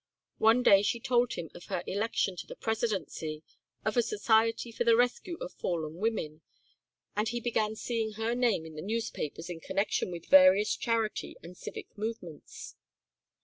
One 0.39 0.63
day 0.63 0.81
she 0.81 0.99
told 0.99 1.33
him 1.33 1.51
of 1.53 1.65
her 1.65 1.83
election 1.85 2.35
to 2.37 2.47
the 2.47 2.55
presidency 2.55 3.43
of 3.85 3.95
a 3.95 4.01
society 4.01 4.71
for 4.71 4.83
the 4.83 4.95
rescue 4.95 5.37
of 5.39 5.53
fallen 5.53 5.97
women, 5.97 6.41
and 7.15 7.27
he 7.27 7.39
began 7.39 7.75
seeing 7.75 8.13
her 8.13 8.33
name 8.33 8.65
in 8.65 8.73
the 8.73 8.81
newspapers 8.81 9.47
in 9.47 9.59
connection 9.59 10.09
with 10.11 10.25
various 10.25 10.75
charity 10.75 11.35
and 11.43 11.55
civic 11.55 11.95
movements. 11.99 12.73